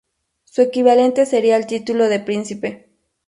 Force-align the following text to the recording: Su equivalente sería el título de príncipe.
Su 0.45 0.63
equivalente 0.63 1.27
sería 1.27 1.57
el 1.57 1.67
título 1.67 2.09
de 2.09 2.19
príncipe. 2.19 2.89